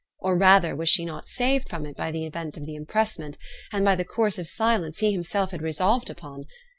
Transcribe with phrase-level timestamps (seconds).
[0.17, 3.37] or, rather, was she not saved from it by the event of the impressment,
[3.71, 6.45] and by the course of silence he himself had resolved upon?